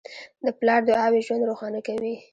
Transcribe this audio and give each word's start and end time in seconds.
د 0.45 0.47
پلار 0.59 0.81
دعاوې 0.87 1.21
ژوند 1.27 1.47
روښانه 1.49 1.79
کوي. 1.87 2.15